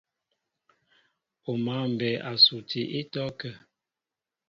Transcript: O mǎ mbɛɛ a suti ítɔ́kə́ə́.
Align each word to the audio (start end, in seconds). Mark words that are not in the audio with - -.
O 1.49 1.51
mǎ 1.65 1.75
mbɛɛ 1.91 2.11
a 2.29 2.31
suti 2.43 2.81
ítɔ́kə́ə́. 2.99 3.55